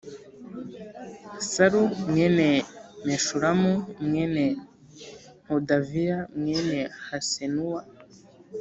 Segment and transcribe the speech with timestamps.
[1.51, 2.47] Salu mwene
[3.05, 3.73] Meshulamu
[4.05, 4.43] mwene
[5.47, 7.81] Hodaviya mwene Hasenuwa